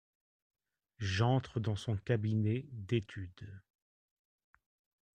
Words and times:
J’entre 0.97 1.59
dans 1.59 1.75
son 1.75 1.95
cabinet 1.95 2.65
d’étude… 2.71 3.61